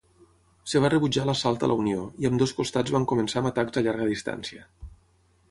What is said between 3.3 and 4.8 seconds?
amb atacs a llarga distància.